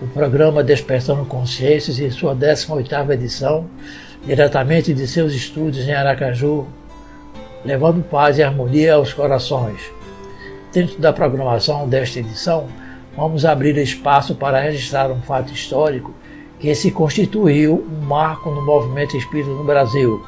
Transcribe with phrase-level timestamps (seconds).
[0.00, 3.66] o programa Despertando Consciências em sua 18ª edição,
[4.24, 6.66] diretamente de seus estúdios em Aracaju,
[7.64, 9.80] levando paz e harmonia aos corações.
[10.70, 12.66] Dentro da programação desta edição,
[13.16, 16.12] vamos abrir espaço para registrar um fato histórico
[16.60, 20.22] que se constituiu um marco no movimento espírita no Brasil.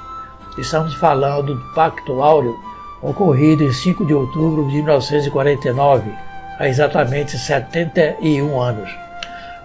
[0.57, 2.59] Estamos falando do Pacto Áureo,
[3.03, 6.11] ocorrido em 5 de outubro de 1949,
[6.59, 9.08] há exatamente 71 anos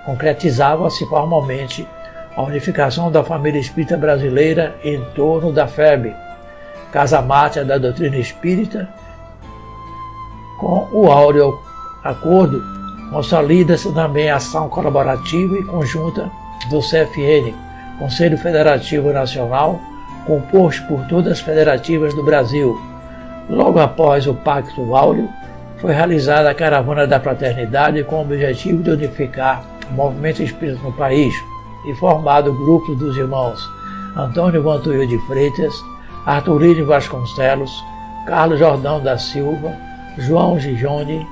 [0.05, 1.87] concretizava-se formalmente
[2.35, 6.15] a unificação da família espírita brasileira em torno da FEB,
[6.91, 8.89] Casa Máter da doutrina espírita,
[10.59, 11.59] com o áureo
[12.03, 12.61] acordo
[13.13, 16.31] consolida-se também a ação colaborativa e conjunta
[16.69, 17.53] do CFN,
[17.99, 19.79] Conselho Federativo Nacional,
[20.25, 22.75] composto por todas as federativas do Brasil.
[23.47, 25.29] Logo após o Pacto Áureo,
[25.77, 31.33] foi realizada a Caravana da Fraternidade com o objetivo de unificar movimento espírita no país
[31.85, 33.69] e formado o grupo dos irmãos
[34.15, 35.73] Antônio Vantuil de Freitas,
[36.25, 37.71] Arturino Vasconcelos,
[38.27, 39.75] Carlos Jordão da Silva,
[40.17, 41.27] João Gigione,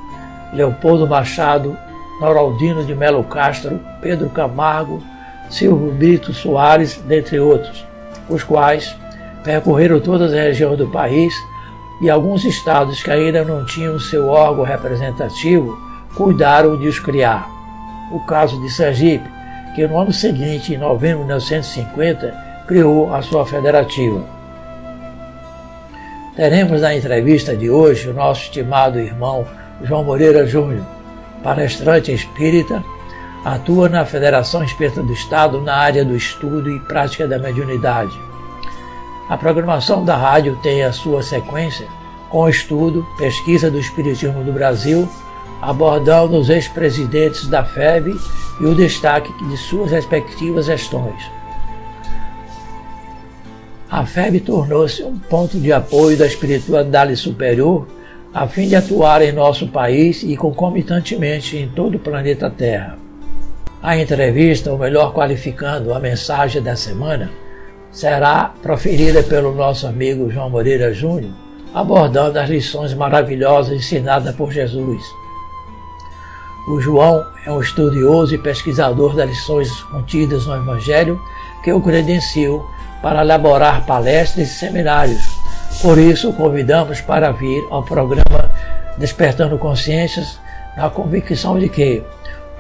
[0.54, 1.78] Leopoldo Machado,
[2.20, 5.02] Noraldino de Melo Castro, Pedro Camargo,
[5.50, 7.86] Silvio Brito Soares, dentre outros,
[8.28, 8.96] os quais
[9.44, 11.34] percorreram todas as regiões do país
[12.02, 15.78] e alguns estados que ainda não tinham seu órgão representativo
[16.16, 17.61] cuidaram de os criar
[18.12, 19.30] o caso de Sergipe,
[19.76, 22.34] que no ano seguinte, em novembro de 1950,
[22.68, 24.24] criou a sua federativa.
[26.36, 29.46] Teremos na entrevista de hoje o nosso estimado irmão
[29.84, 30.86] João Moreira Júnior,
[31.44, 32.84] palestrante espírita,
[33.44, 38.18] atua na Federação Espírita do Estado na área do estudo e prática da mediunidade.
[39.28, 41.88] A programação da rádio tem a sua sequência
[42.30, 45.10] com o estudo, pesquisa do Espiritismo do Brasil
[45.62, 48.16] abordando os ex-presidentes da FEB
[48.60, 51.24] e o destaque de suas respectivas gestões.
[53.90, 57.88] A FEB tornou-se um ponto de apoio da espiritualidade superior
[58.34, 62.98] a fim de atuar em nosso país e concomitantemente em todo o planeta Terra.
[63.84, 67.30] A entrevista, ou melhor qualificando a mensagem da semana,
[67.92, 71.34] será proferida pelo nosso amigo João Moreira Júnior,
[71.74, 75.04] abordando as lições maravilhosas ensinadas por Jesus
[76.68, 81.20] o João é um estudioso e pesquisador das lições contidas no Evangelho
[81.64, 82.64] que o credencio
[83.02, 85.22] para elaborar palestras e seminários.
[85.82, 88.52] Por isso, o convidamos para vir ao programa
[88.98, 90.40] Despertando Consciências,
[90.78, 92.04] na convicção de que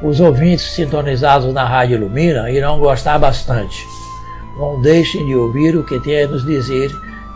[0.01, 3.85] os ouvintes sintonizados na Rádio Ilumina irão gostar bastante.
[4.57, 6.91] Não deixem de ouvir o que tem a nos dizer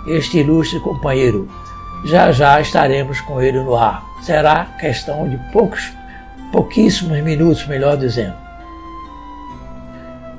[0.07, 1.47] este ilustre companheiro.
[2.05, 4.03] Já já estaremos com ele no ar.
[4.23, 5.91] Será questão de poucos
[6.55, 8.33] pouquíssimos minutos, melhor dizendo.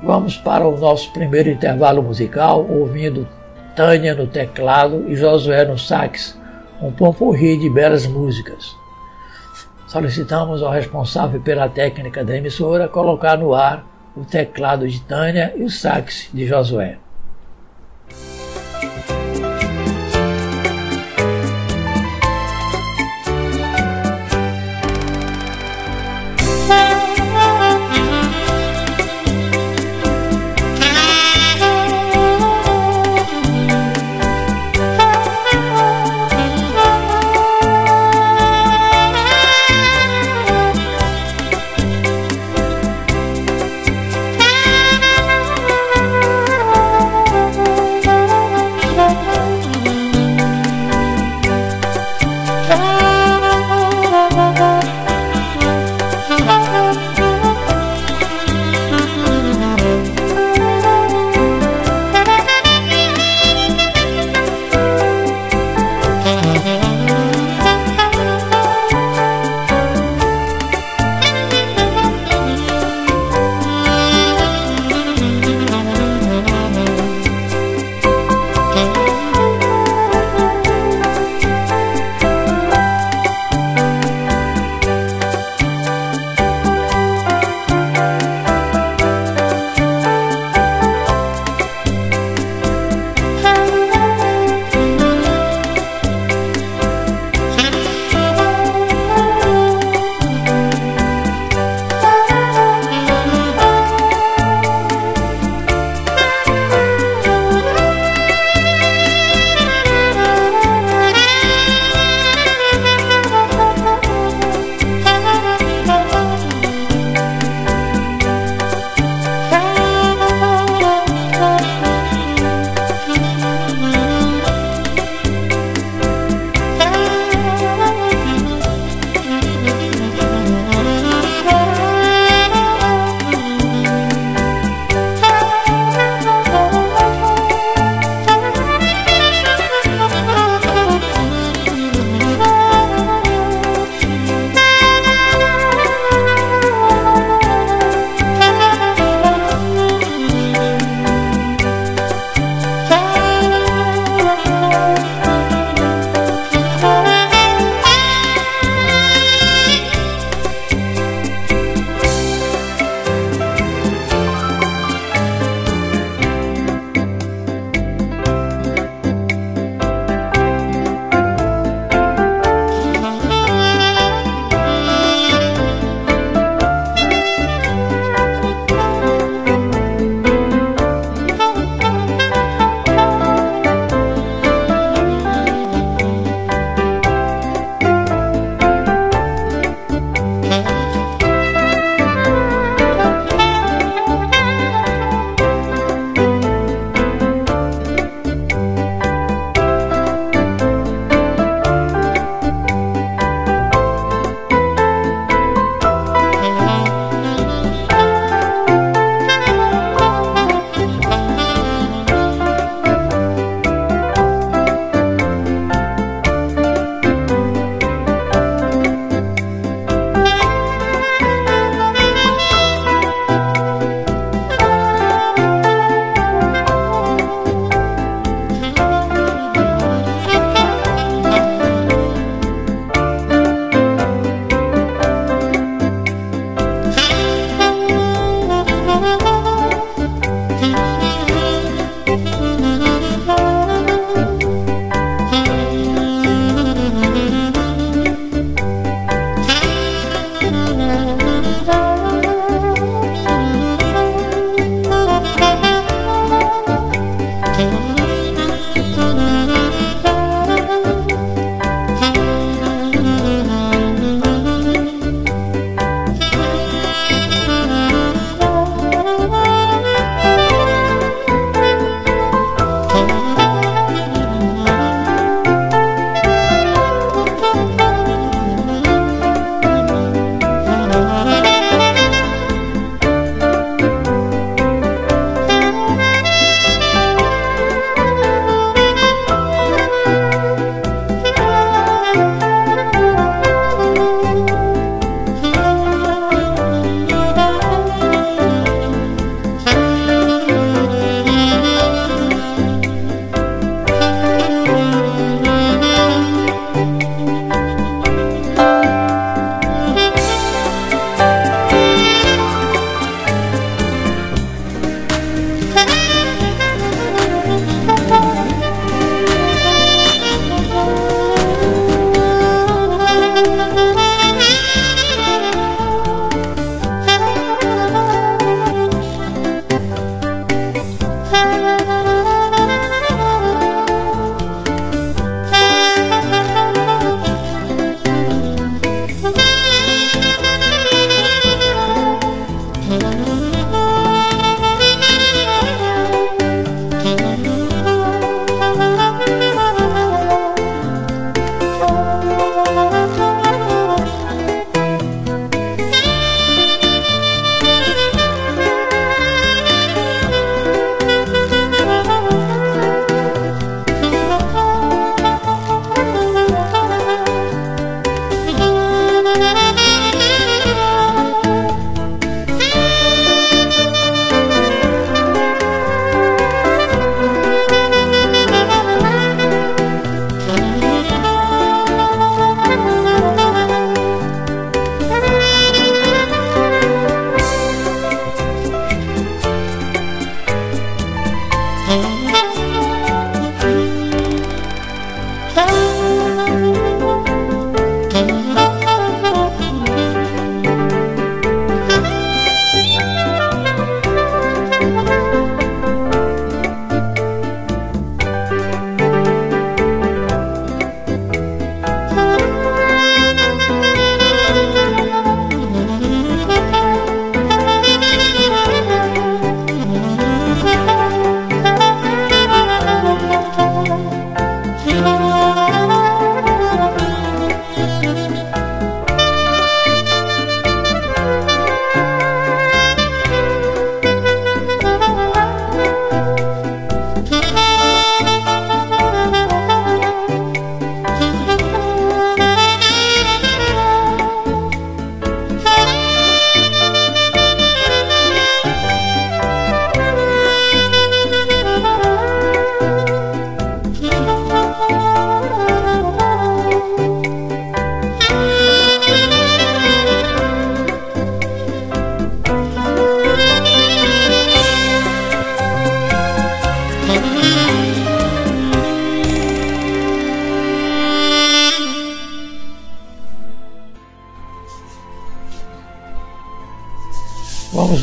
[0.01, 3.27] Vamos para o nosso primeiro intervalo musical, ouvindo
[3.75, 6.35] Tânia no teclado e Josué no sax,
[6.81, 8.75] um pomporri de belas músicas.
[9.85, 13.85] Solicitamos ao responsável pela técnica da emissora colocar no ar
[14.15, 16.97] o teclado de Tânia e o sax de Josué.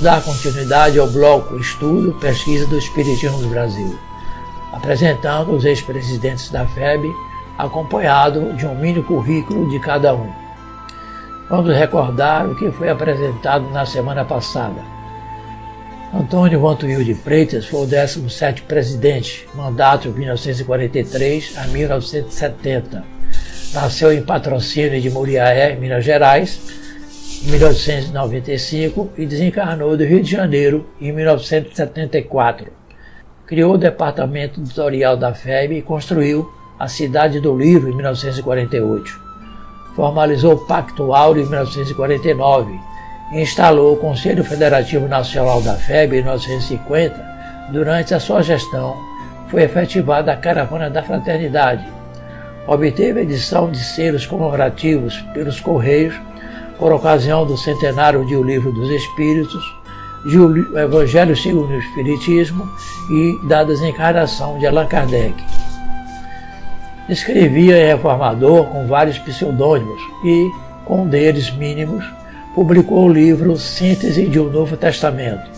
[0.04, 3.98] Dar continuidade ao bloco Estudo Pesquisa do Espiritismo no Brasil,
[4.70, 7.10] apresentando os ex-presidentes da FEB,
[7.56, 10.30] acompanhado de um mini currículo de cada um.
[11.48, 14.82] Vamos recordar o que foi apresentado na semana passada.
[16.12, 23.02] Antônio Vantuil de Freitas foi o 17 presidente, mandato de 1943 a 1970.
[23.72, 26.83] Nasceu em Patrocínio de Muriaé, Minas Gerais,
[27.44, 32.72] em 1895 e desencarnou do Rio de Janeiro em 1974.
[33.46, 39.22] Criou o departamento editorial da FEB e construiu a Cidade do Livro em 1948.
[39.94, 42.80] Formalizou o Pacto Áureo em 1949
[43.32, 47.34] e instalou o Conselho Federativo Nacional da FEB em 1950.
[47.70, 48.96] Durante a sua gestão,
[49.48, 51.86] foi efetivada a Caravana da Fraternidade.
[52.66, 56.14] Obteve a edição de selos comemorativos pelos Correios
[56.78, 59.62] por ocasião do centenário de O Livro dos Espíritos,
[60.24, 62.68] de O Evangelho segundo o Espiritismo
[63.10, 65.34] e da desencarnação de Allan Kardec.
[67.08, 70.50] Escrevia em Reformador com vários pseudônimos e,
[70.86, 72.04] com deles mínimos,
[72.54, 75.50] publicou o livro Síntese de um Novo Testamento.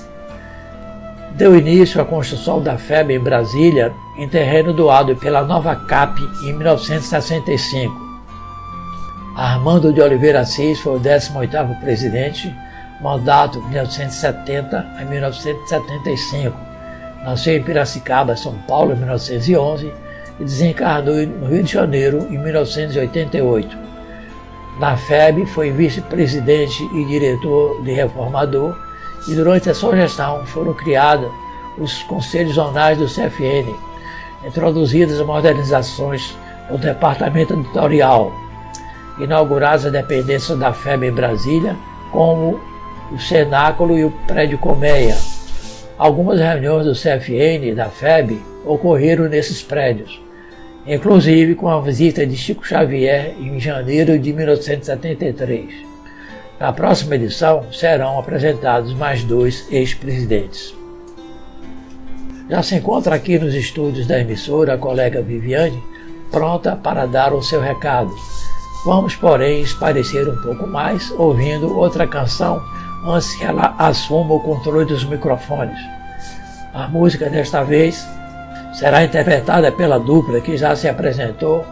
[1.33, 6.53] Deu início à construção da FEB em Brasília, em terreno doado pela Nova CAP em
[6.55, 8.06] 1965
[9.37, 12.57] Armando de Oliveira Assis foi o 18º presidente,
[13.03, 16.57] mandato 1970 a 1975.
[17.23, 19.93] Nasceu em Piracicaba, São Paulo, em 1911
[20.41, 23.77] e desencarnou no Rio de Janeiro em 1988.
[24.81, 28.75] Na FEB foi vice-presidente e diretor de reformador
[29.29, 31.31] e durante a sua gestão foram criados
[31.77, 33.71] os conselhos zonais do CFN,
[34.47, 36.35] introduzidas modernizações
[36.71, 38.33] no departamento editorial,
[39.19, 41.77] inauguradas a dependência da FEB em Brasília,
[42.13, 42.61] como
[43.13, 45.17] o Cenáculo e o Prédio Colmeia.
[45.99, 50.21] Algumas reuniões do CFN e da FEB ocorreram nesses prédios,
[50.87, 55.73] inclusive com a visita de Chico Xavier em janeiro de 1973.
[56.59, 60.75] Na próxima edição serão apresentados mais dois ex-presidentes.
[62.49, 65.83] Já se encontra aqui nos estúdios da emissora a colega Viviane,
[66.31, 68.15] pronta para dar o seu recado.
[68.87, 72.63] Vamos, porém, esparecer um pouco mais ouvindo outra canção
[73.05, 75.77] antes que ela assuma o controle dos microfones.
[76.73, 78.07] A música desta vez
[78.73, 81.67] será interpretada pela dupla que já se apresentou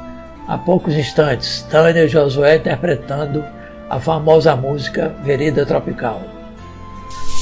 [0.49, 3.45] há poucos instantes, Tânia e Josué interpretando
[3.89, 6.21] a famosa música Vereda Tropical.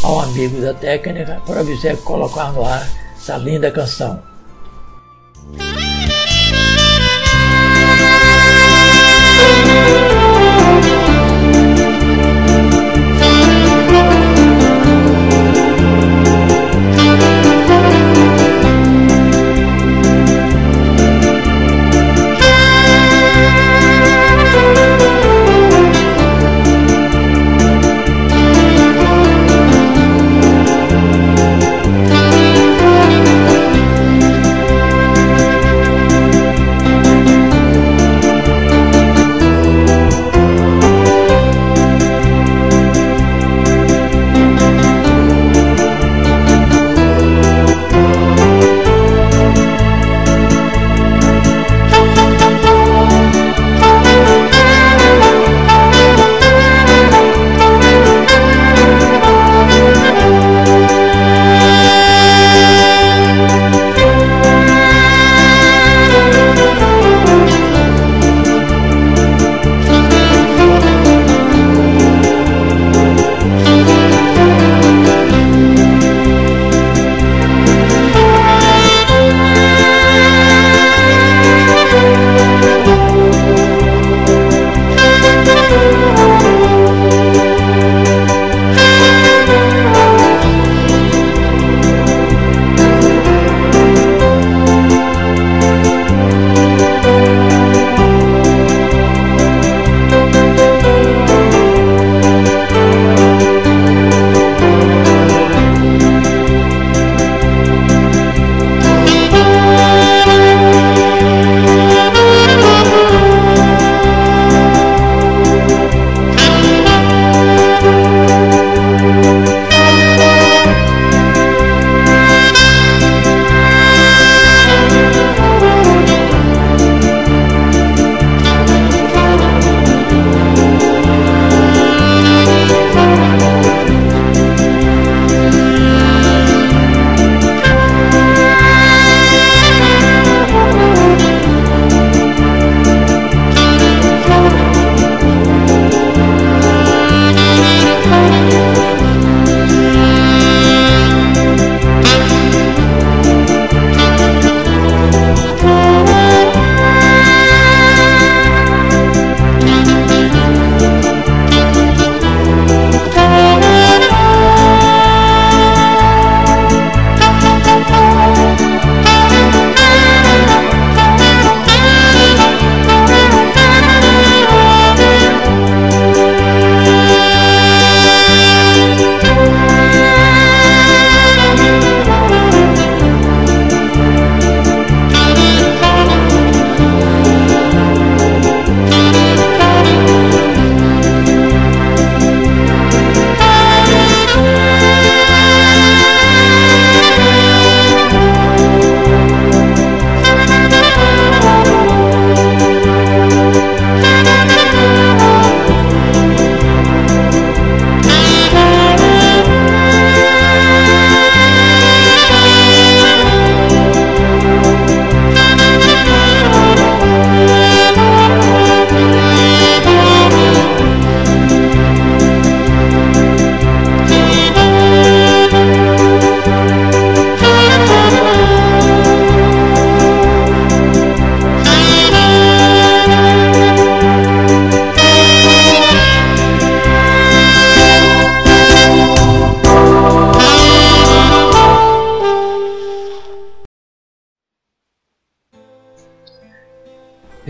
[0.04, 2.86] Ao amigo da técnica, para avisar colocar no ar
[3.16, 4.31] essa linda canção.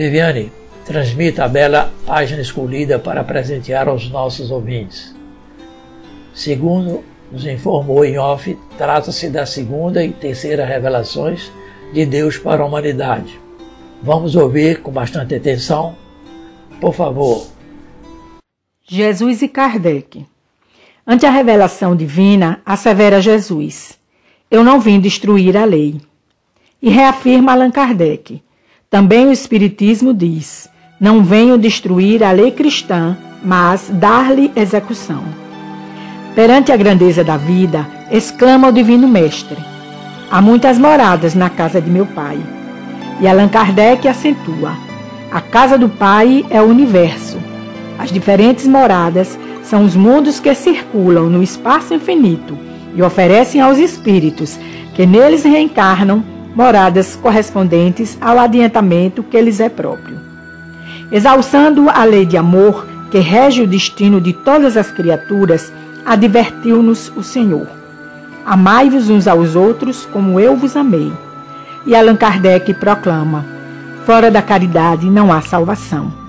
[0.03, 0.51] Viviane,
[0.85, 5.15] transmita a bela página escolhida para presentear aos nossos ouvintes.
[6.33, 11.49] Segundo nos informou em off, trata-se da segunda e terceira revelações
[11.93, 13.39] de Deus para a humanidade.
[14.01, 15.95] Vamos ouvir com bastante atenção.
[16.81, 17.47] Por favor.
[18.83, 20.25] Jesus e Kardec.
[21.07, 23.97] Ante a revelação divina, assevera Jesus:
[24.51, 26.01] Eu não vim destruir a lei.
[26.81, 28.43] E reafirma Allan Kardec:
[28.93, 35.23] Também o Espiritismo diz: Não venho destruir a lei cristã, mas dar-lhe execução.
[36.35, 39.57] Perante a grandeza da vida, exclama o Divino Mestre:
[40.29, 42.37] Há muitas moradas na casa de meu Pai.
[43.19, 44.77] E Allan Kardec acentua:
[45.31, 47.39] A casa do Pai é o universo.
[47.97, 52.55] As diferentes moradas são os mundos que circulam no espaço infinito
[52.95, 54.59] e oferecem aos espíritos
[54.93, 60.17] que neles reencarnam moradas correspondentes ao adiantamento que lhes é próprio.
[61.11, 65.71] Exalçando a lei de amor que rege o destino de todas as criaturas,
[66.05, 67.67] advertiu-nos o Senhor:
[68.45, 71.11] Amai-vos uns aos outros como eu vos amei.
[71.85, 73.45] E Allan Kardec proclama:
[74.05, 76.23] Fora da caridade não há salvação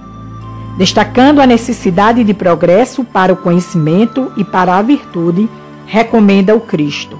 [0.76, 5.48] destacando a necessidade de progresso para o conhecimento e para a virtude,
[5.86, 7.18] recomenda o Cristo.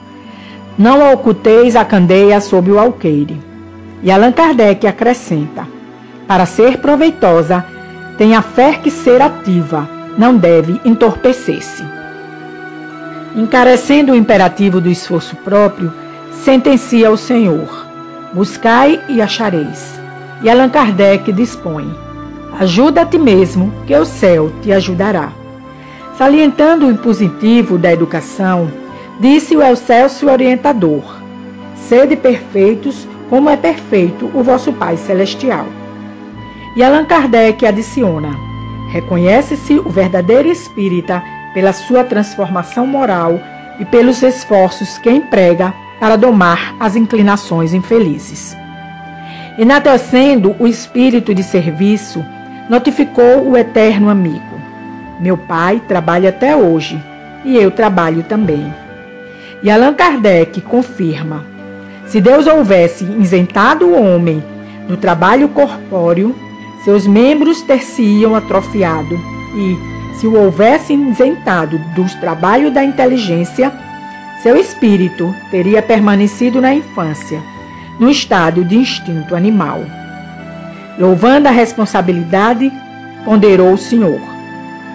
[0.79, 3.41] Não oculteis a candeia sob o alqueire.
[4.03, 5.67] E Allan Kardec acrescenta:
[6.27, 7.65] para ser proveitosa,
[8.17, 11.85] tem a fé que ser ativa, não deve entorpecer-se.
[13.37, 15.93] Encarecendo o imperativo do esforço próprio,
[16.33, 17.87] sentencia o Senhor:
[18.33, 20.01] buscai e achareis.
[20.43, 21.93] E Allan Kardec dispõe:
[22.59, 25.31] Ajuda a ti mesmo, que o céu te ajudará.
[26.17, 28.71] Salientando o impositivo da educação,
[29.21, 31.23] disse o excelso orientador:
[31.75, 35.67] Sede perfeitos, como é perfeito o vosso Pai Celestial.
[36.77, 38.31] E Allan Kardec adiciona:
[38.91, 41.23] Reconhece-se o verdadeiro espírita
[41.53, 43.39] pela sua transformação moral
[43.79, 48.57] e pelos esforços que emprega para domar as inclinações infelizes.
[49.57, 52.25] Enatecendo o espírito de serviço,
[52.69, 54.61] notificou o eterno amigo:
[55.21, 57.01] Meu pai trabalha até hoje
[57.45, 58.84] e eu trabalho também.
[59.65, 61.43] E Allan Kardec confirma:
[62.07, 64.45] se Deus houvesse isentado o homem
[64.87, 66.37] do trabalho corpóreo,
[66.85, 69.19] seus membros ter-se-iam atrofiado
[69.57, 73.73] e, se o houvesse isentado do trabalho da inteligência,
[74.43, 77.41] seu espírito teria permanecido na infância,
[77.99, 79.81] no estado de instinto animal.
[80.99, 82.71] Louvando a responsabilidade,
[83.25, 84.21] ponderou o Senhor.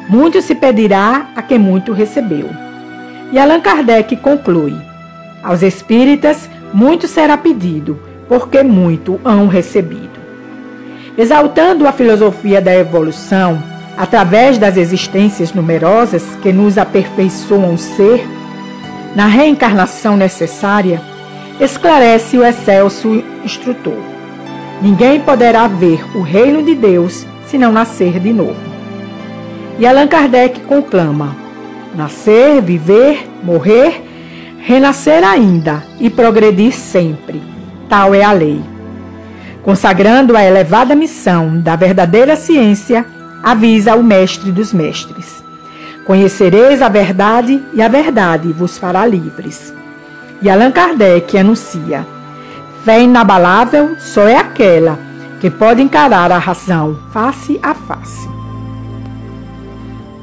[0.07, 2.68] Muito se pedirá a quem muito recebeu.
[3.31, 4.75] E Allan Kardec conclui:
[5.43, 10.19] Aos espíritas muito será pedido, porque muito hão recebido.
[11.17, 13.61] Exaltando a filosofia da evolução,
[13.97, 18.25] através das existências numerosas que nos aperfeiçoam o ser,
[19.15, 21.01] na reencarnação necessária,
[21.59, 23.97] esclarece o excelso instrutor.
[24.81, 28.69] Ninguém poderá ver o reino de Deus se não nascer de novo.
[29.77, 31.35] E Allan Kardec conclama:
[31.95, 34.03] nascer, viver, morrer,
[34.59, 37.41] renascer ainda e progredir sempre.
[37.87, 38.61] Tal é a lei.
[39.63, 43.05] Consagrando a elevada missão da verdadeira ciência,
[43.43, 45.43] avisa o Mestre dos Mestres:
[46.05, 49.73] Conhecereis a verdade e a verdade vos fará livres.
[50.41, 52.05] E Allan Kardec anuncia:
[52.83, 54.97] Fé inabalável só é aquela
[55.39, 58.38] que pode encarar a razão face a face.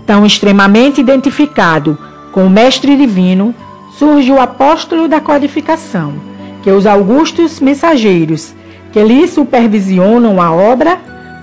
[0.06, 1.98] Tão extremamente identificado
[2.32, 3.54] com o Mestre Divino,
[3.98, 6.14] surge o apóstolo da codificação,
[6.62, 8.54] que os augustos mensageiros
[8.92, 10.98] que lhe supervisionam a obra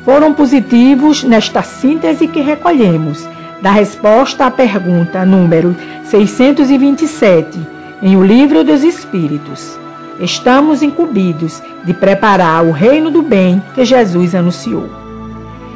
[0.05, 3.27] foram positivos nesta síntese que recolhemos
[3.61, 7.59] da resposta à pergunta número 627
[8.01, 9.83] em O Livro dos Espíritos
[10.19, 15.02] estamos incumbidos de preparar o reino do bem que Jesus anunciou.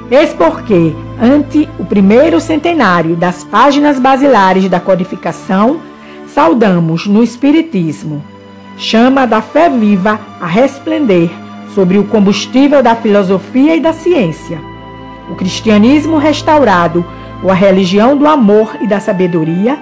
[0.09, 5.81] Eis porque, ante o primeiro centenário das páginas basilares da codificação,
[6.27, 8.23] saudamos no Espiritismo,
[8.77, 11.29] chama da fé viva a resplender
[11.75, 14.61] sobre o combustível da filosofia e da ciência.
[15.29, 17.05] O cristianismo restaurado,
[17.43, 19.77] ou a religião do amor e da sabedoria,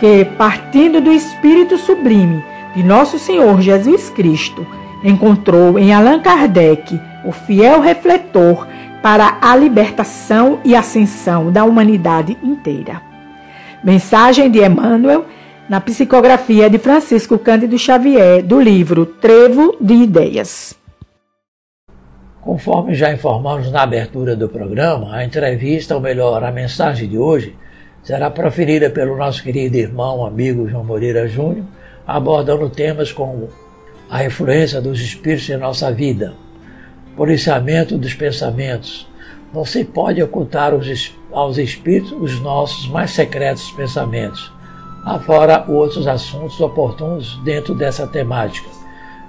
[0.00, 2.42] que, partindo do Espírito sublime,
[2.74, 4.66] de Nosso Senhor Jesus Cristo,
[5.04, 8.66] encontrou em Allan Kardec o fiel refletor
[9.02, 13.00] para a libertação e ascensão da humanidade inteira.
[13.82, 15.24] Mensagem de Emmanuel
[15.68, 20.74] na psicografia de Francisco Cândido Xavier, do livro Trevo de Ideias.
[22.40, 27.54] Conforme já informamos na abertura do programa, a entrevista, ou melhor, a mensagem de hoje,
[28.02, 31.64] será proferida pelo nosso querido irmão, amigo João Moreira Júnior,
[32.06, 33.48] abordando temas como
[34.10, 36.34] a influência dos espíritos em nossa vida,
[37.16, 39.08] policiamento dos pensamentos.
[39.52, 40.72] Não se pode ocultar
[41.32, 44.52] aos espíritos os nossos mais secretos pensamentos,
[45.04, 48.68] afora outros assuntos oportunos dentro dessa temática.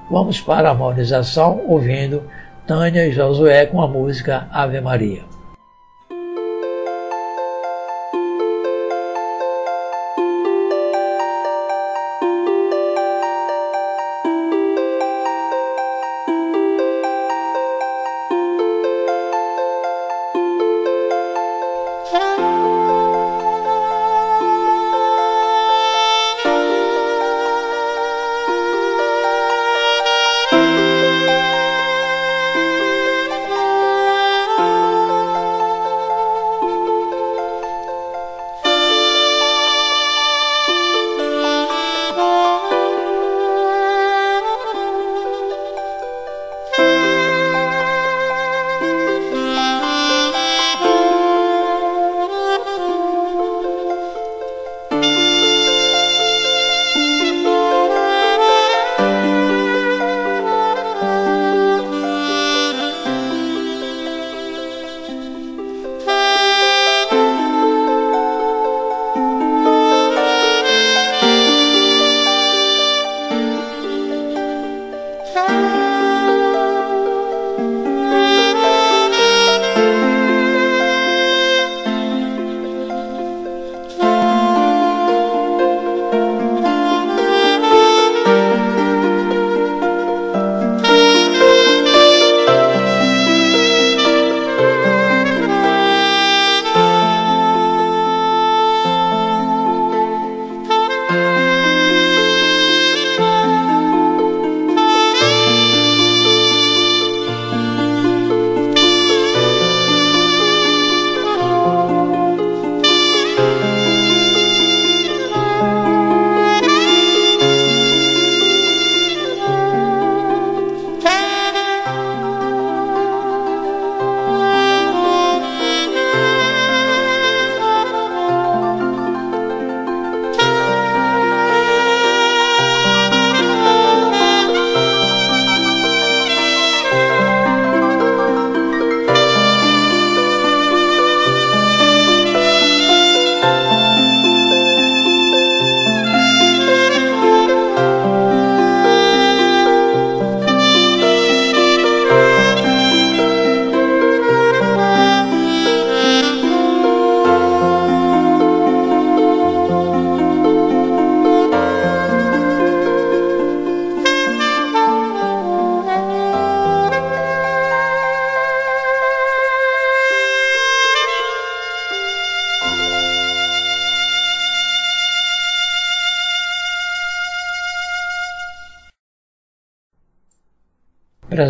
[0.10, 2.22] Vamos para a harmonização ouvindo
[2.68, 5.31] Tânia e Josué com a música Ave Maria.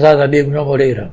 [0.02, 1.12] Prezado amigo João Moreira,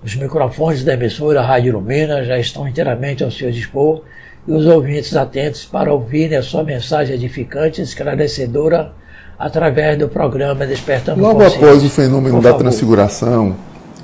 [0.00, 4.02] os microfones da emissora Rádio Lumina já estão inteiramente ao seu dispor
[4.46, 8.92] e os ouvintes atentos para ouvirem a sua mensagem edificante e esclarecedora
[9.36, 12.62] através do programa Despertando Logo após o fenômeno Por da favor.
[12.62, 13.56] transfiguração,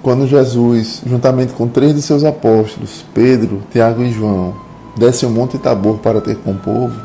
[0.02, 4.52] quando Jesus, juntamente com três de seus apóstolos, Pedro, Tiago e João,
[4.96, 7.00] desce o Monte Tabor para ter com o povo,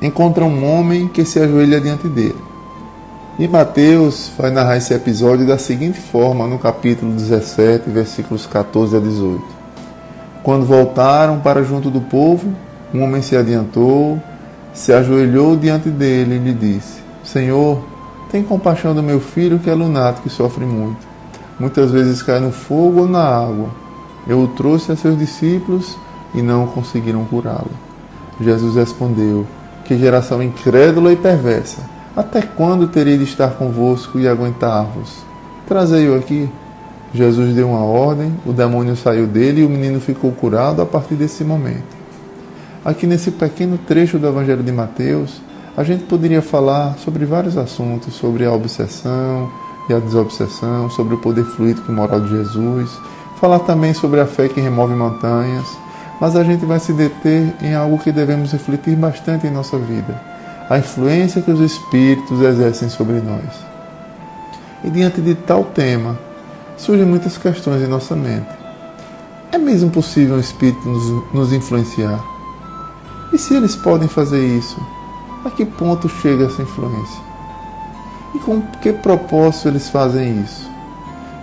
[0.00, 2.47] encontra um homem que se ajoelha diante dele.
[3.38, 8.98] E Mateus vai narrar esse episódio da seguinte forma no capítulo 17, versículos 14 a
[8.98, 9.44] 18.
[10.42, 12.52] Quando voltaram para junto do povo,
[12.92, 14.20] um homem se adiantou,
[14.74, 17.80] se ajoelhou diante dele e lhe disse: Senhor,
[18.28, 21.06] tem compaixão do meu filho que é lunático e sofre muito.
[21.60, 23.68] Muitas vezes cai no fogo ou na água.
[24.26, 25.96] Eu o trouxe a seus discípulos
[26.34, 27.70] e não conseguiram curá-lo.
[28.40, 29.46] Jesus respondeu:
[29.84, 31.97] Que geração incrédula e perversa!
[32.18, 35.18] Até quando terei de estar convosco e aguentar-vos?
[35.68, 36.50] Trazei-o aqui.
[37.14, 41.14] Jesus deu uma ordem, o demônio saiu dele e o menino ficou curado a partir
[41.14, 41.96] desse momento.
[42.84, 45.40] Aqui nesse pequeno trecho do Evangelho de Mateus,
[45.76, 49.48] a gente poderia falar sobre vários assuntos, sobre a obsessão
[49.88, 52.98] e a desobsessão, sobre o poder fluídico e moral de Jesus,
[53.40, 55.68] falar também sobre a fé que remove montanhas,
[56.20, 60.27] mas a gente vai se deter em algo que devemos refletir bastante em nossa vida
[60.68, 63.68] a influência que os espíritos exercem sobre nós.
[64.84, 66.18] E diante de tal tema,
[66.76, 68.46] surgem muitas questões em nossa mente.
[69.50, 72.22] É mesmo possível um espírito nos, nos influenciar?
[73.32, 74.78] E se eles podem fazer isso,
[75.44, 77.22] a que ponto chega essa influência?
[78.34, 80.70] E com que propósito eles fazem isso?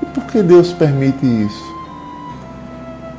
[0.02, 1.76] E por que Deus permite isso?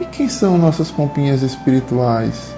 [0.00, 2.55] E quem são nossas compinhas espirituais?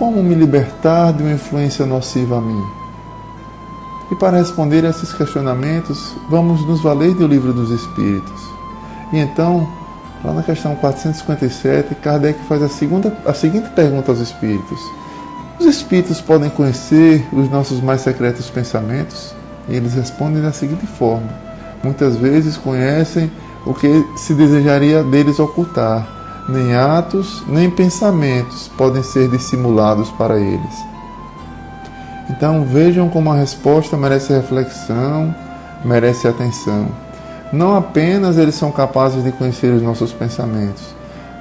[0.00, 2.64] Como me libertar de uma influência nociva a mim?
[4.10, 8.40] E para responder a esses questionamentos, vamos nos valer do Livro dos Espíritos.
[9.12, 9.70] E então,
[10.24, 14.80] lá na questão 457, Kardec faz a, segunda, a seguinte pergunta aos Espíritos:
[15.58, 19.34] Os Espíritos podem conhecer os nossos mais secretos pensamentos?
[19.68, 21.28] E eles respondem da seguinte forma:
[21.84, 23.30] Muitas vezes conhecem
[23.66, 26.19] o que se desejaria deles ocultar.
[26.50, 30.74] Nem atos, nem pensamentos podem ser dissimulados para eles.
[32.28, 35.34] Então vejam como a resposta merece reflexão,
[35.84, 36.88] merece atenção.
[37.52, 40.82] Não apenas eles são capazes de conhecer os nossos pensamentos,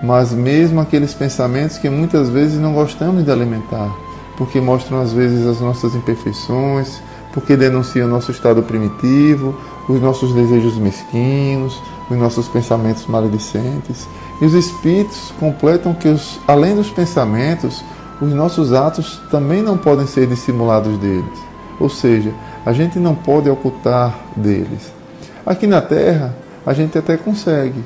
[0.03, 3.91] mas mesmo aqueles pensamentos que muitas vezes não gostamos de alimentar,
[4.37, 7.01] porque mostram às vezes as nossas imperfeições,
[7.33, 9.55] porque denunciam nosso estado primitivo,
[9.87, 14.07] os nossos desejos mesquinhos, os nossos pensamentos maledicentes.
[14.41, 17.83] E os espíritos completam que, os, além dos pensamentos,
[18.21, 21.39] os nossos atos também não podem ser dissimulados deles.
[21.79, 22.33] Ou seja,
[22.65, 24.91] a gente não pode ocultar deles.
[25.45, 27.83] Aqui na Terra, a gente até consegue.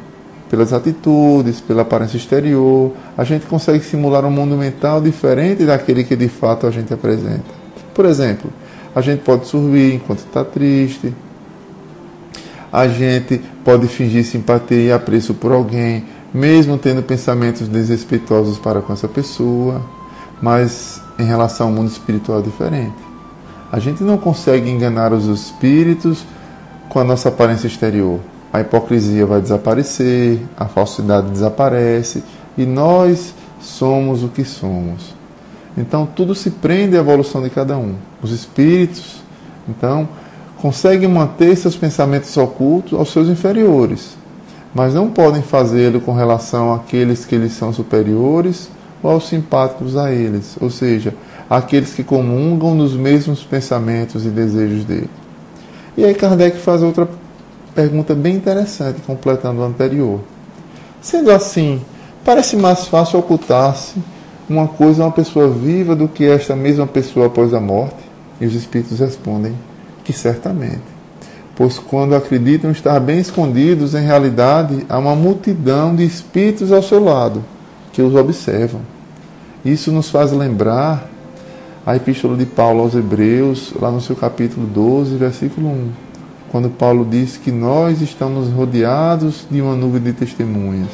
[0.49, 6.15] Pelas atitudes, pela aparência exterior, a gente consegue simular um mundo mental diferente daquele que
[6.15, 7.43] de fato a gente apresenta.
[7.93, 8.51] Por exemplo,
[8.95, 11.13] a gente pode sorrir enquanto está triste,
[12.73, 18.91] a gente pode fingir simpatia e apreço por alguém, mesmo tendo pensamentos desrespeitosos para com
[18.91, 19.81] essa pessoa
[20.43, 22.97] mas em relação ao mundo espiritual é diferente.
[23.71, 26.25] A gente não consegue enganar os espíritos
[26.89, 28.19] com a nossa aparência exterior.
[28.51, 32.25] A hipocrisia vai desaparecer, a falsidade desaparece
[32.57, 35.15] e nós somos o que somos.
[35.77, 37.95] Então tudo se prende à evolução de cada um.
[38.21, 39.23] Os espíritos,
[39.69, 40.09] então,
[40.63, 44.15] conseguem manter seus pensamentos ocultos aos seus inferiores,
[44.73, 48.69] mas não podem fazê-lo com relação àqueles que lhes são superiores
[49.03, 51.13] ou aos simpáticos a eles, ou seja,
[51.49, 55.09] aqueles que comungam nos mesmos pensamentos e desejos dele.
[55.97, 57.09] E aí Kardec faz outra
[57.75, 60.21] pergunta bem interessante, completando o anterior.
[61.01, 61.81] Sendo assim,
[62.23, 63.95] parece mais fácil ocultar-se
[64.49, 68.01] uma coisa a uma pessoa viva do que esta mesma pessoa após a morte?
[68.39, 69.53] E os espíritos respondem
[70.03, 70.81] que certamente.
[71.55, 77.03] Pois quando acreditam estar bem escondidos, em realidade há uma multidão de espíritos ao seu
[77.03, 77.43] lado
[77.91, 78.81] que os observam.
[79.63, 81.07] Isso nos faz lembrar
[81.85, 85.89] a epístola de Paulo aos Hebreus, lá no seu capítulo 12, versículo 1,
[86.51, 90.89] quando Paulo diz que nós estamos rodeados de uma nuvem de testemunhas.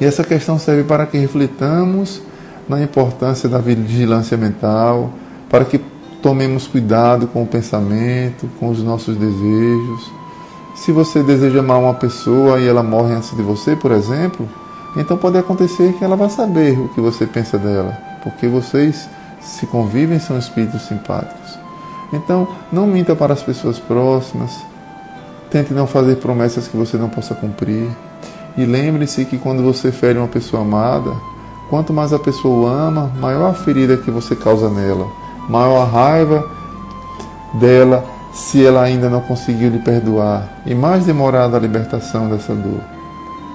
[0.00, 2.22] E essa questão serve para que reflitamos
[2.68, 5.10] na importância da vigilância mental,
[5.48, 5.78] para que
[6.22, 10.10] tomemos cuidado com o pensamento, com os nossos desejos.
[10.74, 14.48] Se você deseja amar uma pessoa e ela morre antes de você, por exemplo,
[14.96, 19.08] então pode acontecer que ela vai saber o que você pensa dela, porque vocês
[19.40, 21.58] se convivem são espíritos simpáticos.
[22.12, 24.50] Então, não minta para as pessoas próximas.
[25.50, 27.88] Tente não fazer promessas que você não possa cumprir.
[28.56, 31.12] E lembre-se que quando você fere uma pessoa amada,
[31.68, 35.06] quanto mais a pessoa ama, maior a ferida que você causa nela,
[35.48, 36.48] maior a raiva
[37.54, 42.80] dela se ela ainda não conseguiu lhe perdoar, e mais demorada a libertação dessa dor.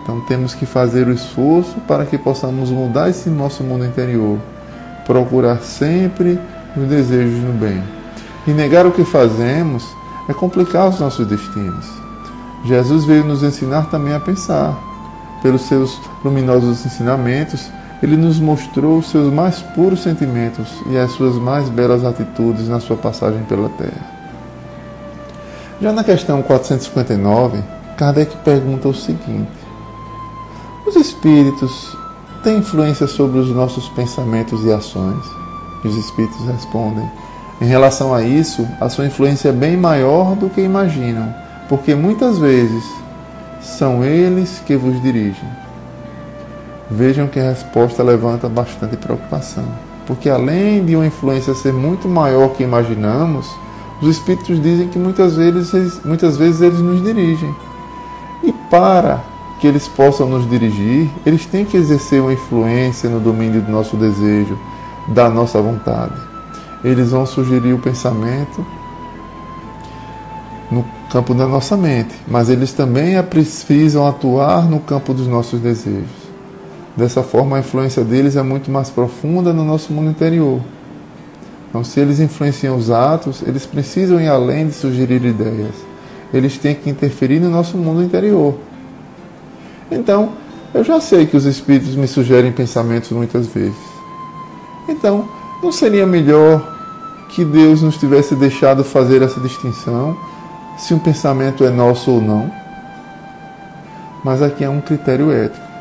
[0.01, 4.37] Então temos que fazer o esforço para que possamos mudar esse nosso mundo interior,
[5.05, 6.37] procurar sempre
[6.75, 7.81] os desejos no bem.
[8.45, 9.87] E negar o que fazemos
[10.27, 11.85] é complicar os nossos destinos.
[12.65, 14.77] Jesus veio nos ensinar também a pensar.
[15.41, 17.69] Pelos seus luminosos ensinamentos,
[18.03, 22.81] ele nos mostrou os seus mais puros sentimentos e as suas mais belas atitudes na
[22.81, 24.11] sua passagem pela Terra.
[25.81, 27.63] Já na questão 459,
[27.95, 29.47] Kardec pergunta o seguinte:
[30.85, 31.95] os espíritos
[32.43, 35.23] têm influência sobre os nossos pensamentos e ações?
[35.85, 37.09] E os espíritos respondem:
[37.61, 41.33] em relação a isso, a sua influência é bem maior do que imaginam,
[41.69, 42.83] porque muitas vezes
[43.61, 45.62] são eles que vos dirigem.
[46.95, 49.65] Vejam que a resposta levanta bastante preocupação,
[50.05, 53.49] porque além de uma influência ser muito maior que imaginamos,
[53.99, 57.55] os espíritos dizem que muitas vezes, muitas vezes eles nos dirigem.
[58.43, 59.23] E para
[59.59, 63.97] que eles possam nos dirigir, eles têm que exercer uma influência no domínio do nosso
[63.97, 64.55] desejo,
[65.07, 66.13] da nossa vontade.
[66.83, 68.63] Eles vão sugerir o pensamento
[70.69, 76.22] no campo da nossa mente, mas eles também precisam atuar no campo dos nossos desejos.
[76.95, 80.61] Dessa forma, a influência deles é muito mais profunda no nosso mundo interior.
[81.69, 85.73] Então, se eles influenciam os atos, eles precisam ir além de sugerir ideias.
[86.31, 88.55] Eles têm que interferir no nosso mundo interior.
[89.89, 90.33] Então,
[90.71, 93.75] eu já sei que os espíritos me sugerem pensamentos muitas vezes.
[94.87, 95.27] Então,
[95.63, 96.61] não seria melhor
[97.29, 100.15] que Deus nos tivesse deixado fazer essa distinção
[100.77, 102.51] se um pensamento é nosso ou não.
[104.23, 105.72] Mas aqui é um critério ético.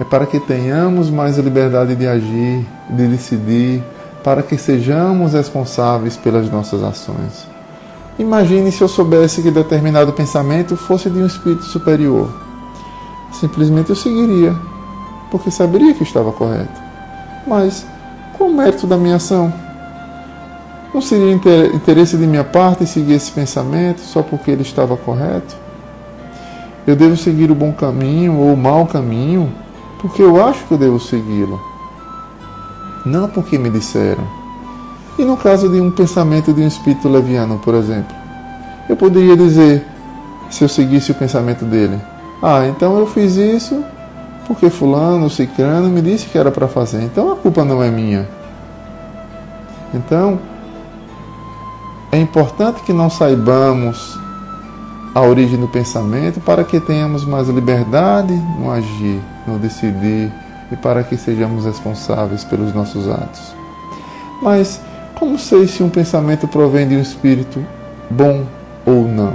[0.00, 3.82] É para que tenhamos mais liberdade de agir, de decidir,
[4.22, 7.48] para que sejamos responsáveis pelas nossas ações.
[8.18, 12.28] Imagine se eu soubesse que determinado pensamento fosse de um espírito superior.
[13.32, 14.54] Simplesmente eu seguiria,
[15.30, 16.80] porque saberia que estava correto.
[17.46, 17.86] Mas
[18.36, 19.52] qual o mérito da minha ação?
[20.92, 25.56] Não seria interesse de minha parte seguir esse pensamento só porque ele estava correto?
[26.86, 29.52] Eu devo seguir o bom caminho ou o mau caminho
[29.98, 31.60] porque eu acho que eu devo segui-lo,
[33.04, 34.24] não porque me disseram.
[35.18, 38.14] E no caso de um pensamento de um espírito leviano, por exemplo,
[38.88, 39.84] eu poderia dizer,
[40.50, 42.00] se eu seguisse o pensamento dele,
[42.42, 43.84] ah, então eu fiz isso
[44.46, 48.26] porque fulano, cicrano me disse que era para fazer, então a culpa não é minha.
[49.92, 50.38] Então,
[52.10, 54.18] é importante que nós saibamos
[55.14, 60.32] a origem do pensamento para que tenhamos mais liberdade no agir, no decidir
[60.70, 63.54] e para que sejamos responsáveis pelos nossos atos.
[64.42, 64.80] Mas
[65.14, 67.64] como sei se um pensamento provém de um espírito
[68.10, 68.44] bom
[68.86, 69.34] ou não?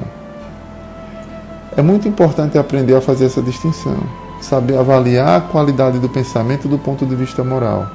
[1.76, 3.97] É muito importante aprender a fazer essa distinção,
[4.39, 7.89] saber avaliar a qualidade do pensamento do ponto de vista moral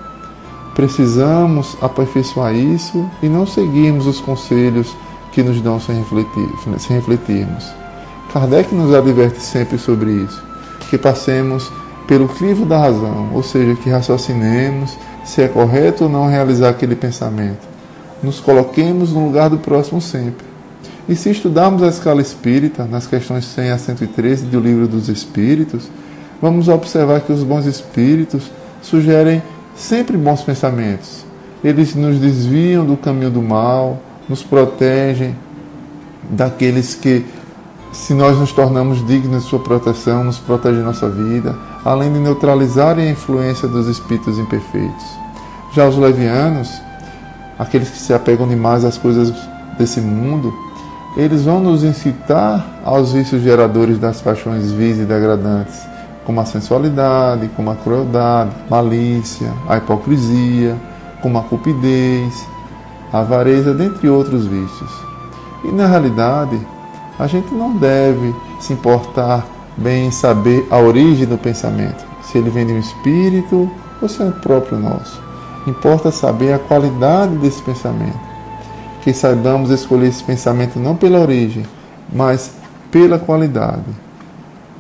[0.79, 4.95] Precisamos aperfeiçoar isso e não seguirmos os conselhos
[5.39, 6.49] que nos dão sem, refletir,
[6.81, 7.65] sem refletirmos.
[8.33, 10.43] Kardec nos adverte sempre sobre isso,
[10.91, 11.71] que passemos
[12.09, 16.97] pelo crivo da razão, ou seja, que raciocinemos se é correto ou não realizar aquele
[16.97, 17.69] pensamento.
[18.21, 20.45] Nos coloquemos no lugar do próximo sempre.
[21.09, 25.89] E se estudarmos a escala espírita, nas questões 100 a 113 do Livro dos Espíritos,
[26.43, 28.51] vamos observar que os bons espíritos
[28.83, 29.41] sugerem
[29.77, 31.25] sempre bons pensamentos.
[31.63, 35.35] Eles nos desviam do caminho do mal, nos protegem
[36.31, 37.25] daqueles que,
[37.93, 43.09] se nós nos tornamos dignos de sua proteção, nos protegem nossa vida, além de neutralizarem
[43.09, 45.05] a influência dos espíritos imperfeitos.
[45.73, 46.71] Já os levianos,
[47.59, 49.33] aqueles que se apegam demais às coisas
[49.79, 50.53] desse mundo,
[51.17, 55.89] eles vão nos incitar aos vícios geradores das paixões vis e degradantes
[56.29, 60.77] como a sensualidade, como a crueldade, malícia, a hipocrisia,
[61.23, 62.47] como a cupidez,
[63.13, 64.91] avareza, dentre outros vícios.
[65.65, 66.59] E na realidade,
[67.19, 69.47] a gente não deve se importar
[69.77, 74.23] bem em saber a origem do pensamento, se ele vem de um espírito ou se
[74.23, 75.21] é próprio nosso.
[75.67, 78.19] Importa saber a qualidade desse pensamento.
[79.03, 81.65] Que saibamos escolher esse pensamento não pela origem,
[82.13, 82.53] mas
[82.91, 83.85] pela qualidade.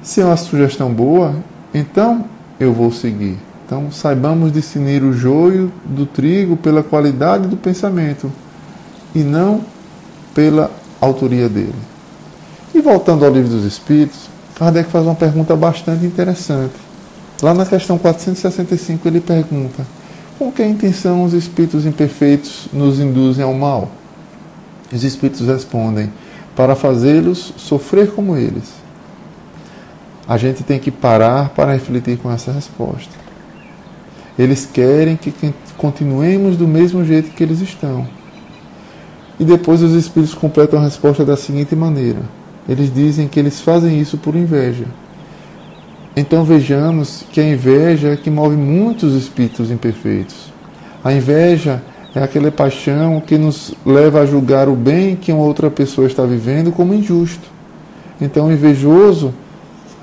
[0.02, 1.34] Se é uma sugestão boa,
[1.74, 2.24] então
[2.58, 3.38] eu vou seguir.
[3.68, 8.32] Então saibamos discernir o joio do trigo pela qualidade do pensamento
[9.14, 9.60] e não
[10.34, 11.74] pela autoria dele.
[12.74, 16.72] E voltando ao livro dos Espíritos, Kardec faz uma pergunta bastante interessante.
[17.42, 19.86] Lá na questão 465 ele pergunta:
[20.38, 23.90] com que intenção os espíritos imperfeitos nos induzem ao mal?
[24.90, 26.10] Os espíritos respondem:
[26.56, 28.78] para fazê-los sofrer como eles
[30.26, 33.27] a gente tem que parar para refletir com essa resposta.
[34.39, 35.32] Eles querem que
[35.76, 38.07] continuemos do mesmo jeito que eles estão.
[39.41, 42.20] E depois os espíritos completam a resposta da seguinte maneira:
[42.68, 44.84] eles dizem que eles fazem isso por inveja.
[46.16, 50.53] Então vejamos que a inveja é que move muitos espíritos imperfeitos.
[51.05, 51.82] A inveja
[52.14, 56.24] é aquela paixão que nos leva a julgar o bem que uma outra pessoa está
[56.24, 57.49] vivendo como injusto.
[58.20, 59.32] Então o invejoso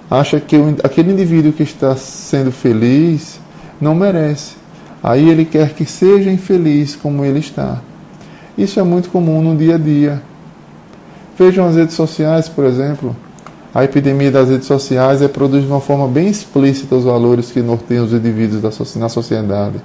[0.09, 3.39] acha que aquele indivíduo que está sendo feliz
[3.79, 4.55] não merece.
[5.03, 7.81] Aí ele quer que seja infeliz como ele está.
[8.57, 10.21] Isso é muito comum no dia a dia.
[11.37, 13.15] Vejam as redes sociais, por exemplo.
[13.73, 17.61] A epidemia das redes sociais é produzida de uma forma bem explícita os valores que
[17.61, 18.63] norteiam os indivíduos
[18.95, 19.81] na sociedade.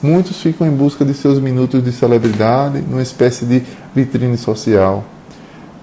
[0.00, 3.62] Muitos ficam em busca de seus minutos de celebridade, numa espécie de
[3.94, 5.04] vitrine social.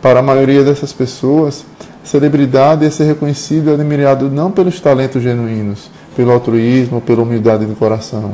[0.01, 1.65] Para a maioria dessas pessoas,
[2.03, 7.75] Celebridade é ser reconhecido e admirado não pelos talentos genuínos, pelo altruísmo, pela humildade do
[7.75, 8.33] coração,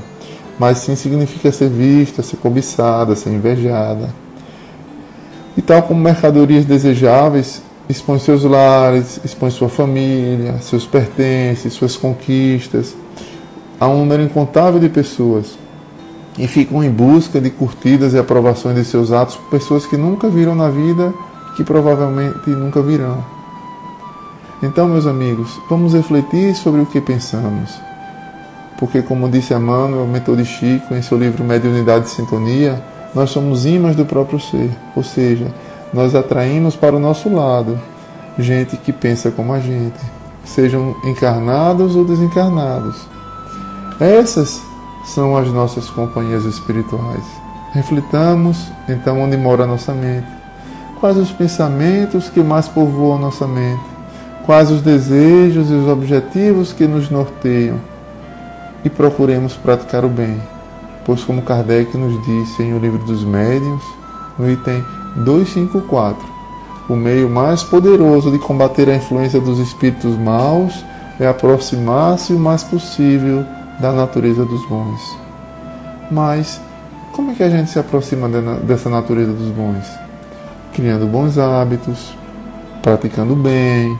[0.57, 4.09] mas sim significa ser vista, ser cobiçada, ser invejada.
[5.55, 12.95] E tal como mercadorias desejáveis, expõe seus lares, expõe sua família, seus pertences, suas conquistas
[13.79, 15.55] a um número incontável de pessoas
[16.39, 20.27] e ficam em busca de curtidas e aprovações de seus atos por pessoas que nunca
[20.27, 21.13] viram na vida
[21.51, 23.34] e que provavelmente nunca virão.
[24.65, 27.79] Então, meus amigos, vamos refletir sobre o que pensamos.
[28.79, 33.63] Porque, como disse Emmanuel, mentor de Chico, em seu livro Mediunidade e Sintonia, nós somos
[33.63, 35.53] ímãs do próprio ser, ou seja,
[35.93, 37.79] nós atraímos para o nosso lado
[38.39, 39.99] gente que pensa como a gente,
[40.43, 43.07] sejam encarnados ou desencarnados.
[43.99, 44.59] Essas
[45.05, 47.23] são as nossas companhias espirituais.
[47.71, 50.27] Reflitamos então onde mora a nossa mente.
[50.99, 53.94] Quais os pensamentos que mais povoam nossa mente?
[54.45, 57.79] Quais os desejos e os objetivos que nos norteiam?
[58.83, 60.39] E procuremos praticar o bem,
[61.03, 63.81] pois, como Kardec nos disse em O Livro dos Médiuns,
[64.37, 64.85] no item
[65.15, 66.23] 254,
[66.87, 70.85] o meio mais poderoso de combater a influência dos espíritos maus
[71.19, 73.43] é aproximar-se o mais possível
[73.79, 75.17] da natureza dos bons.
[76.11, 76.61] Mas
[77.13, 78.29] como é que a gente se aproxima
[78.59, 79.85] dessa natureza dos bons?
[80.71, 82.13] Criando bons hábitos,
[82.83, 83.97] praticando bem,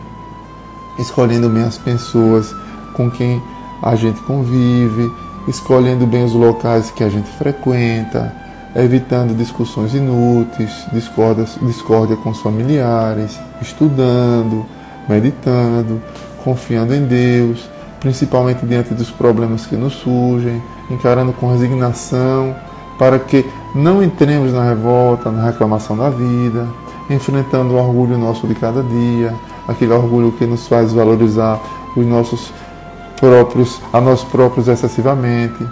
[0.98, 2.54] escolhendo bem as pessoas
[2.94, 3.42] com quem
[3.82, 5.12] a gente convive,
[5.48, 8.34] escolhendo bem os locais que a gente frequenta,
[8.76, 14.66] evitando discussões inúteis, discórdia com os familiares, estudando,
[15.08, 16.02] meditando,
[16.44, 17.70] confiando em Deus,
[18.00, 22.56] principalmente diante dos problemas que nos surgem, encarando com resignação,
[22.98, 26.68] para que não entremos na revolta, na reclamação da vida,
[27.10, 29.34] enfrentando o orgulho nosso de cada dia,
[29.68, 31.60] aquele orgulho que nos faz valorizar
[31.96, 32.52] os nossos
[33.20, 35.66] próprios, a nós próprios excessivamente.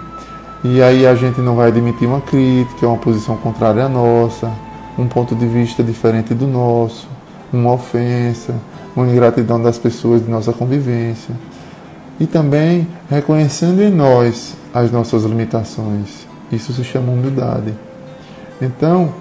[0.64, 4.52] E aí a gente não vai admitir uma crítica, uma posição contrária à nossa,
[4.98, 7.08] um ponto de vista diferente do nosso,
[7.52, 8.56] uma ofensa,
[8.96, 11.36] uma ingratidão das pessoas de nossa convivência
[12.20, 16.28] e também reconhecendo em nós as nossas limitações.
[16.52, 17.74] Isso se chama humildade.
[18.62, 19.14] Então,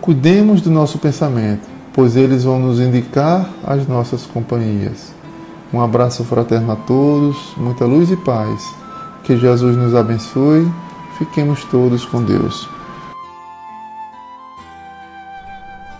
[0.00, 5.12] cuidemos do nosso pensamento, pois eles vão nos indicar as nossas companhias.
[5.72, 8.74] Um abraço fraterno a todos, muita luz e paz.
[9.22, 10.68] Que Jesus nos abençoe.
[11.18, 12.68] Fiquemos todos com Deus.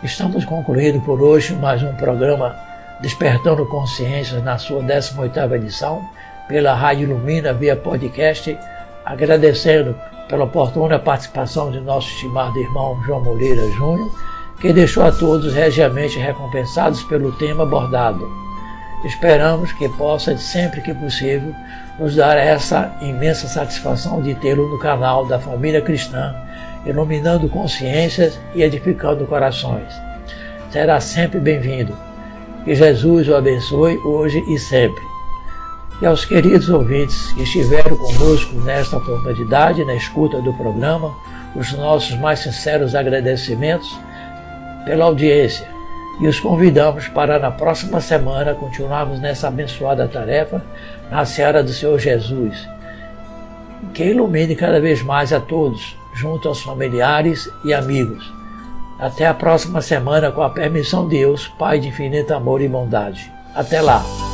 [0.02, 2.56] Estamos concluindo por hoje mais um programa
[3.00, 6.08] Despertando Consciências na sua 18ª edição,
[6.48, 8.58] pela Rádio Lumina via podcast,
[9.04, 9.94] agradecendo
[10.28, 14.10] pela oportuna participação de nosso estimado irmão João Moreira Júnior,
[14.60, 18.30] que deixou a todos regiamente recompensados pelo tema abordado.
[19.04, 21.54] Esperamos que possa, sempre que possível,
[21.98, 26.34] nos dar essa imensa satisfação de tê-lo no canal da família cristã,
[26.84, 29.90] iluminando consciências e edificando corações.
[30.70, 31.96] Será sempre bem-vindo.
[32.64, 35.02] Que Jesus o abençoe hoje e sempre.
[36.02, 41.14] E aos queridos ouvintes que estiveram conosco nesta oportunidade, na escuta do programa,
[41.56, 43.98] os nossos mais sinceros agradecimentos
[44.84, 45.68] pela audiência
[46.20, 50.62] e os convidamos para na próxima semana continuarmos nessa abençoada tarefa
[51.10, 52.68] na seara do Senhor Jesus,
[53.94, 58.40] que ilumine cada vez mais a todos, junto aos familiares e amigos
[59.00, 63.32] até a próxima semana, com a permissão de Deus, Pai de infinito amor e bondade.
[63.54, 64.29] Até lá!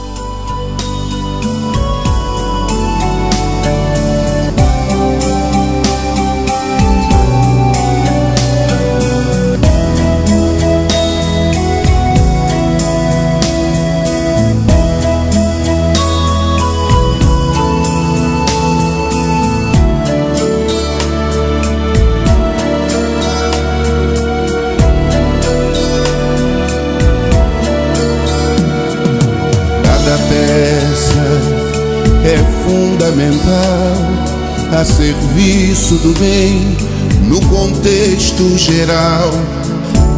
[34.78, 36.76] A serviço do bem
[37.22, 39.30] no contexto geral.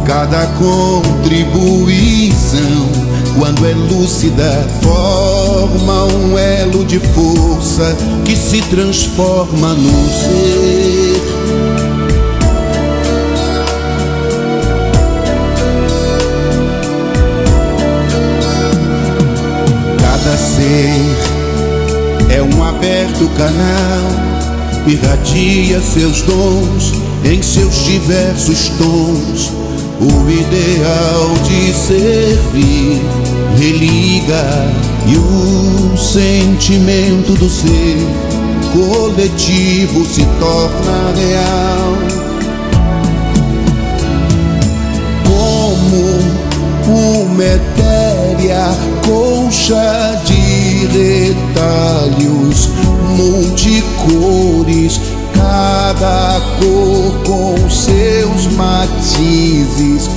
[0.05, 2.89] Cada contribuição,
[3.37, 7.95] quando é lúcida, forma um elo de força
[8.25, 11.21] que se transforma num ser.
[20.01, 21.38] Cada ser
[22.29, 24.29] é um aberto canal
[24.87, 29.51] irradia seus dons em seus diversos tons.
[29.99, 33.01] O ideal de servir
[33.57, 34.45] religa
[35.05, 37.97] e o sentimento do ser
[38.71, 41.97] coletivo se torna real.
[45.27, 46.29] Como
[46.87, 48.73] uma etérea
[49.05, 50.48] colcha de
[50.87, 52.69] retalhos
[53.15, 54.99] multicores,
[55.33, 60.09] cada cor com seus matizes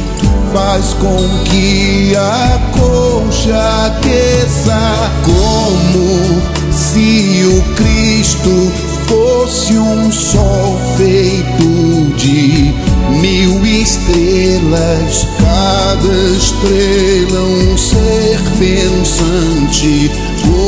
[0.52, 6.42] faz com que a colcha aqueça como
[6.72, 8.72] se o Cristo
[9.06, 12.74] fosse um sol feito de
[13.20, 20.10] mil estrelas, cada estrela um ser pensante,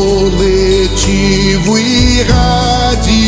[0.05, 3.25] coletivo e radiante.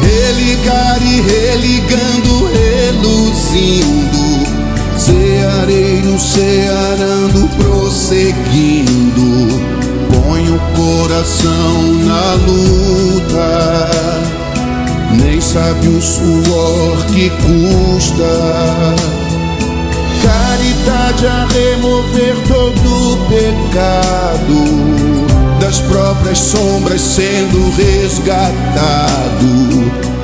[0.00, 4.46] Religar e religando, reluzindo,
[4.98, 9.60] ceareiro cearando, prosseguindo.
[10.10, 13.90] Põe o coração na luta,
[15.22, 19.21] nem sabe o suor que custa.
[20.84, 24.64] Caridade a remover todo o pecado
[25.60, 29.46] das próprias sombras sendo resgatado,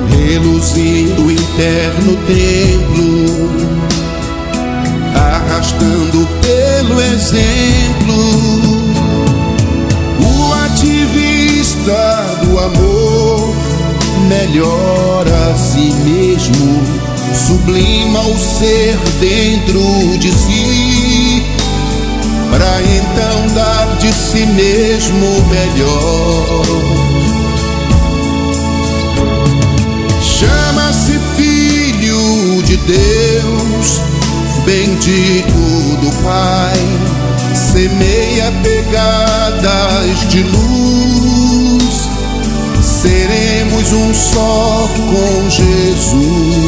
[0.09, 3.25] reluzindo o interno templo,
[5.15, 8.19] arrastando pelo exemplo
[10.21, 13.55] o ativista do amor
[14.27, 16.98] melhora a si mesmo,
[17.49, 19.81] sublima o ser dentro
[20.19, 21.43] de si
[22.51, 26.63] para então dar de si mesmo melhor.
[30.21, 34.01] Chama-se Filho de Deus,
[34.63, 36.77] bendito do Pai,
[37.55, 42.09] semeia pegadas de luz,
[42.79, 45.49] seremos um só com.
[45.49, 46.58] Jesus.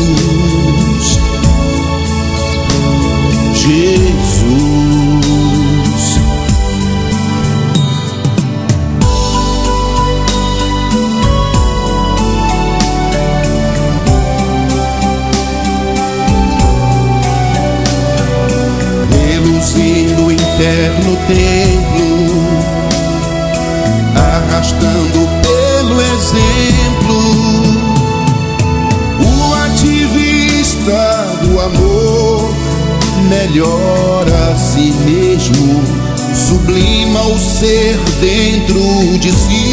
[39.19, 39.70] De si,